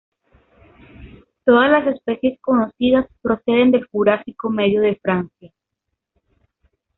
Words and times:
Todas 1.45 1.69
las 1.69 1.93
especies 1.95 2.39
conocidas 2.41 3.05
proceden 3.21 3.69
del 3.69 3.85
Jurásico 3.85 4.49
medio 4.49 4.81
de 4.81 4.95
Francia. 4.95 5.53